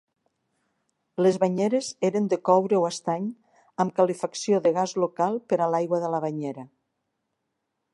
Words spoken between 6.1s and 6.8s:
la banyera.